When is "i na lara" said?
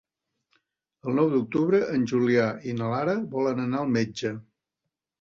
2.73-3.17